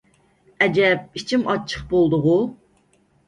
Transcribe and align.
ئەجەب 0.65 1.19
ئىچىم 1.19 1.45
ئاچچىق 1.53 1.85
بولدىغۇ! 1.93 2.33